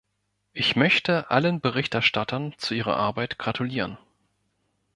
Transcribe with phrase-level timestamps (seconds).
[0.53, 3.99] Ich möchte allen Berichterstattern zu ihrer Arbeit gratulieren.